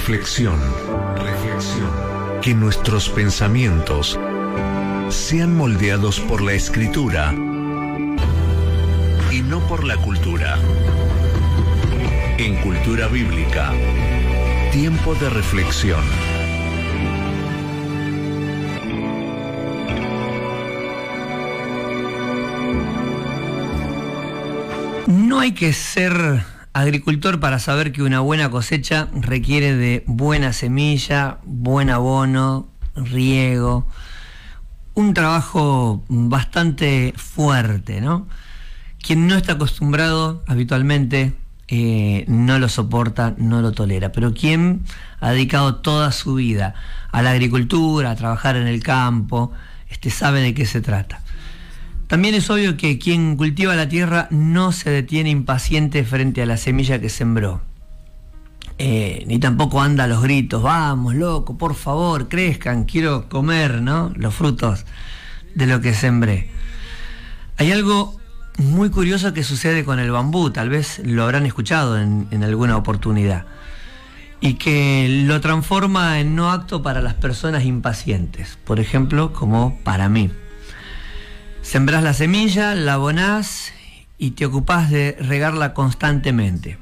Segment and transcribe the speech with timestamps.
[0.00, 0.58] Reflexión,
[1.14, 1.90] reflexión.
[2.40, 4.18] Que nuestros pensamientos
[5.10, 7.34] sean moldeados por la escritura
[9.30, 10.56] y no por la cultura.
[12.38, 13.72] En Cultura Bíblica,
[14.72, 16.02] tiempo de reflexión.
[25.06, 26.42] No hay que ser
[26.72, 33.86] agricultor para saber que una buena cosecha requiere de buena semilla, buen abono, riego,
[34.94, 38.28] un trabajo bastante fuerte, ¿no?
[39.02, 41.34] Quien no está acostumbrado habitualmente
[41.68, 44.82] eh, no lo soporta, no lo tolera, pero quien
[45.20, 46.74] ha dedicado toda su vida
[47.12, 49.52] a la agricultura, a trabajar en el campo,
[49.88, 51.22] este, sabe de qué se trata.
[52.10, 56.56] También es obvio que quien cultiva la tierra no se detiene impaciente frente a la
[56.56, 57.60] semilla que sembró.
[58.78, 64.12] Eh, ni tampoco anda a los gritos, vamos, loco, por favor, crezcan, quiero comer, ¿no?
[64.16, 64.86] Los frutos
[65.54, 66.48] de lo que sembré.
[67.58, 68.18] Hay algo
[68.58, 72.76] muy curioso que sucede con el bambú, tal vez lo habrán escuchado en, en alguna
[72.76, 73.46] oportunidad,
[74.40, 80.08] y que lo transforma en no acto para las personas impacientes, por ejemplo, como para
[80.08, 80.28] mí.
[81.62, 83.72] Sembrás la semilla, la abonás
[84.18, 86.78] y te ocupás de regarla constantemente.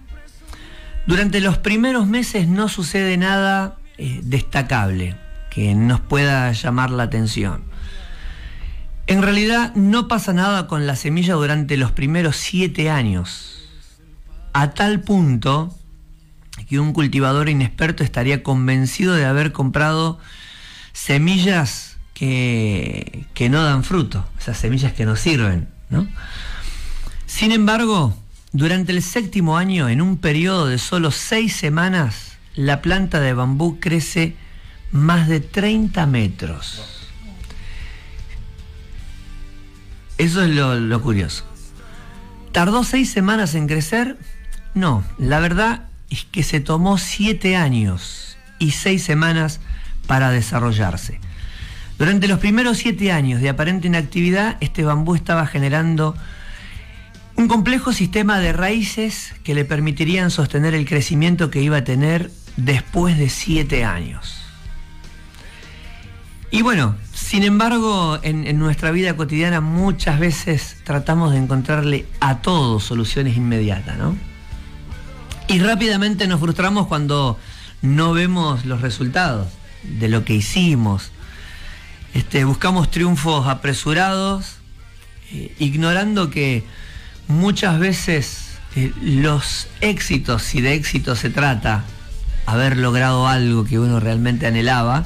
[1.06, 5.16] Durante los primeros meses no sucede nada eh, destacable
[5.50, 7.64] que nos pueda llamar la atención.
[9.06, 13.66] En realidad no pasa nada con la semilla durante los primeros siete años,
[14.52, 15.74] a tal punto
[16.68, 20.18] que un cultivador inexperto estaría convencido de haber comprado
[20.92, 21.87] semillas
[22.18, 25.68] que, no dan fruto, esas semillas que no sirven.
[25.88, 26.08] ¿no?
[27.26, 28.16] Sin embargo,
[28.52, 33.78] durante el séptimo año, en un periodo de solo seis semanas, la planta de bambú
[33.78, 34.34] crece
[34.90, 36.82] más de 30 metros.
[40.16, 41.44] Eso es lo, lo, curioso.
[42.50, 44.18] ¿Tardó seis semanas en crecer?
[44.74, 49.60] No, la verdad es que se tomó siete años y seis semanas
[50.08, 51.20] para desarrollarse.
[51.98, 56.14] Durante los primeros siete años de aparente inactividad, este bambú estaba generando
[57.34, 62.30] un complejo sistema de raíces que le permitirían sostener el crecimiento que iba a tener
[62.56, 64.42] después de siete años.
[66.50, 72.80] Y bueno, sin embargo, en, nuestra vida cotidiana muchas veces tratamos de encontrarle a todo
[72.80, 74.16] soluciones inmediatas, ¿no?
[75.46, 77.38] Y rápidamente nos frustramos cuando
[77.82, 79.48] no vemos los resultados
[79.82, 81.12] de lo que hicimos,
[82.18, 84.56] este, buscamos triunfos apresurados,
[85.32, 86.64] eh, ignorando que
[87.28, 91.84] muchas veces eh, los éxitos, si de éxito se trata,
[92.44, 95.04] haber logrado algo que uno realmente anhelaba,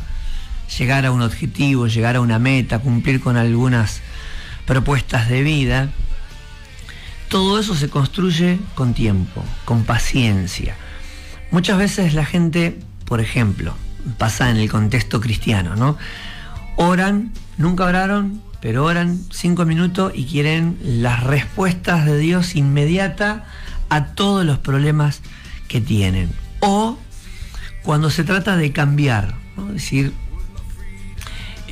[0.79, 4.01] llegar a un objetivo, llegar a una meta, cumplir con algunas
[4.65, 5.91] propuestas de vida,
[7.29, 10.77] todo eso se construye con tiempo, con paciencia.
[11.51, 13.75] Muchas veces la gente, por ejemplo,
[14.17, 15.99] pasa en el contexto cristiano, ¿no?
[16.77, 23.45] Oran, nunca oraron, pero oran cinco minutos y quieren las respuestas de Dios inmediata
[23.89, 25.21] a todos los problemas
[25.69, 26.31] que tienen.
[26.61, 26.99] O
[27.83, 29.35] cuando se trata de cambiar,
[29.69, 30.13] es decir,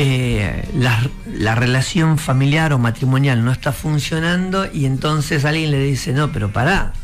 [0.03, 6.33] eh, la, relación familiar o matrimonial no está funcionando y entonces alguien le dice, no,
[6.33, 6.95] pero pará,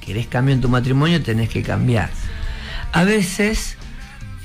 [0.00, 2.10] querés cambio en tu matrimonio, tenés que cambiar.
[2.92, 3.76] A veces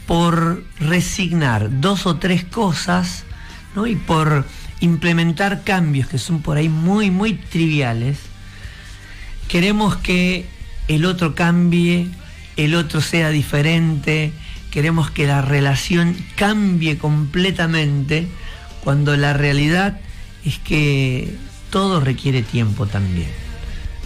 [0.07, 3.25] por resignar dos o tres cosas
[3.75, 3.85] ¿no?
[3.85, 4.45] y por
[4.79, 8.17] implementar cambios que son por ahí muy, muy triviales,
[9.47, 10.45] queremos que
[10.87, 12.07] el otro cambie,
[12.55, 14.31] el otro sea diferente,
[14.71, 18.27] queremos que la relación cambie completamente,
[18.83, 19.99] cuando la realidad
[20.45, 21.35] es que
[21.69, 23.29] todo requiere tiempo también.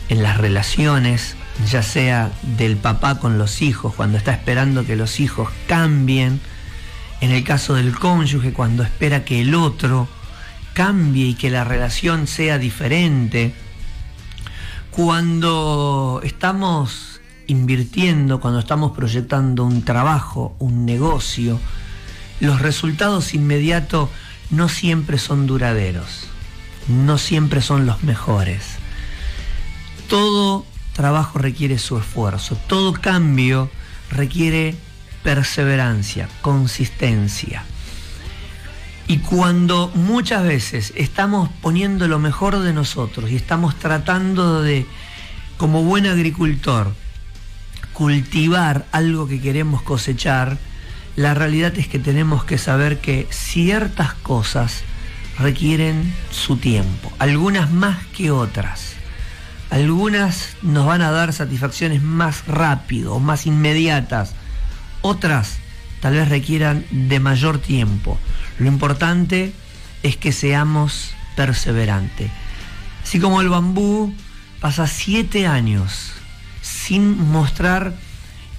[0.09, 1.35] En las relaciones,
[1.69, 6.39] ya sea del papá con los hijos, cuando está esperando que los hijos cambien,
[7.21, 10.07] en el caso del cónyuge, cuando espera que el otro
[10.73, 13.53] cambie y que la relación sea diferente,
[14.91, 21.59] cuando estamos invirtiendo, cuando estamos proyectando un trabajo, un negocio,
[22.39, 24.09] los resultados inmediatos
[24.49, 26.27] no siempre son duraderos,
[26.87, 28.77] no siempre son los mejores.
[30.09, 33.69] Todo trabajo requiere su esfuerzo, todo cambio
[34.09, 34.75] requiere
[35.23, 37.63] perseverancia, consistencia.
[39.07, 44.85] Y cuando muchas veces estamos poniendo lo mejor de nosotros y estamos tratando de,
[45.57, 46.93] como buen agricultor,
[47.93, 50.57] cultivar algo que queremos cosechar,
[51.15, 54.83] la realidad es que tenemos que saber que ciertas cosas
[55.37, 59.00] requieren su tiempo, algunas más que otras.
[59.71, 64.33] Algunas nos van a dar satisfacciones más rápido, más inmediatas.
[65.01, 65.59] Otras
[66.01, 68.19] tal vez requieran de mayor tiempo.
[68.59, 69.53] Lo importante
[70.03, 72.29] es que seamos perseverantes.
[73.01, 74.13] Así como el bambú
[74.59, 76.11] pasa siete años
[76.61, 77.95] sin mostrar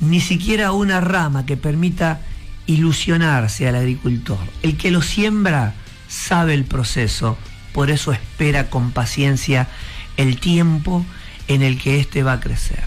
[0.00, 2.20] ni siquiera una rama que permita
[2.66, 4.38] ilusionarse al agricultor.
[4.62, 5.74] El que lo siembra
[6.08, 7.36] sabe el proceso,
[7.74, 9.68] por eso espera con paciencia
[10.16, 11.04] el tiempo
[11.48, 12.82] en el que éste va a crecer.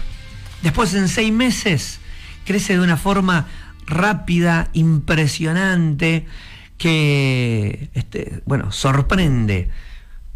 [0.62, 2.00] Después en seis meses
[2.44, 3.46] crece de una forma
[3.86, 6.26] rápida, impresionante,
[6.78, 9.70] que este, bueno, sorprende,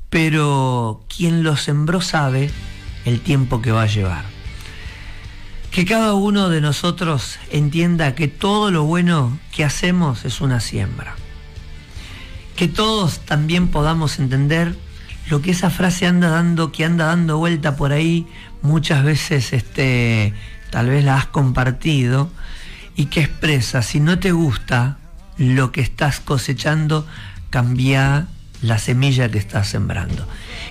[0.09, 2.51] pero quien lo sembró sabe
[3.05, 4.25] el tiempo que va a llevar.
[5.71, 11.15] Que cada uno de nosotros entienda que todo lo bueno que hacemos es una siembra.
[12.57, 14.77] Que todos también podamos entender
[15.31, 18.27] lo que esa frase anda dando, que anda dando vuelta por ahí,
[18.63, 20.35] muchas veces este,
[20.71, 22.31] tal vez la has compartido,
[22.97, 24.99] y que expresa, si no te gusta
[25.39, 27.07] lo que estás cosechando,
[27.49, 28.27] cambia
[28.61, 30.27] la semilla que estás sembrando.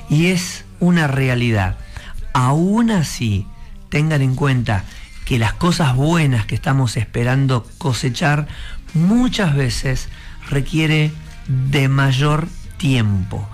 [0.09, 1.77] Y es una realidad.
[2.33, 3.47] Aún así,
[3.89, 4.83] tengan en cuenta
[5.25, 8.47] que las cosas buenas que estamos esperando cosechar
[8.93, 10.09] muchas veces
[10.49, 11.11] requiere
[11.47, 12.47] de mayor
[12.77, 13.47] tiempo.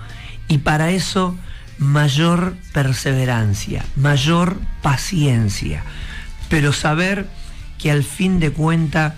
[0.48, 1.36] Y para eso
[1.78, 5.82] mayor perseverancia, mayor paciencia.
[6.48, 7.28] Pero saber
[7.78, 9.16] que al fin de cuenta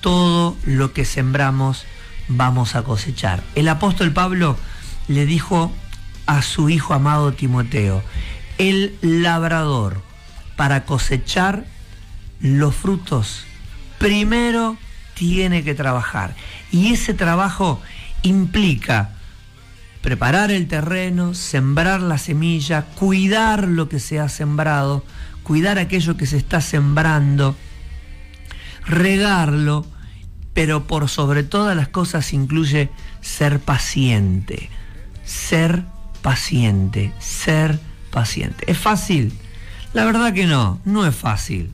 [0.00, 1.84] todo lo que sembramos
[2.28, 3.42] vamos a cosechar.
[3.54, 4.56] El apóstol Pablo
[5.08, 5.72] le dijo
[6.26, 8.02] a su hijo amado Timoteo,
[8.58, 10.02] el labrador
[10.56, 11.64] para cosechar
[12.40, 13.44] los frutos
[13.98, 14.76] primero
[15.14, 16.34] tiene que trabajar
[16.72, 17.80] y ese trabajo
[18.22, 19.10] implica
[20.02, 25.04] preparar el terreno, sembrar la semilla, cuidar lo que se ha sembrado,
[25.42, 27.56] cuidar aquello que se está sembrando,
[28.84, 29.86] regarlo,
[30.54, 32.90] pero por sobre todas las cosas incluye
[33.20, 34.68] ser paciente,
[35.24, 35.84] ser
[36.20, 37.78] paciente, ser
[38.10, 38.70] paciente.
[38.70, 39.32] ¿Es fácil?
[39.94, 41.72] La verdad que no, no es fácil.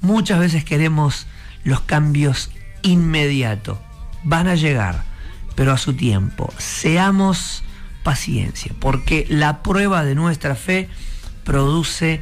[0.00, 1.26] Muchas veces queremos
[1.64, 2.50] los cambios
[2.82, 3.78] inmediatos.
[4.22, 5.02] Van a llegar,
[5.54, 6.52] pero a su tiempo.
[6.58, 7.62] Seamos
[8.02, 10.88] paciencia, porque la prueba de nuestra fe
[11.44, 12.20] produce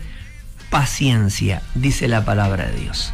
[0.70, 3.12] paciencia, dice la palabra de Dios.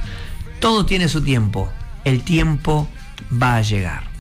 [0.61, 1.71] Todo tiene su tiempo,
[2.05, 2.89] el tiempo
[3.31, 4.08] va a llegar.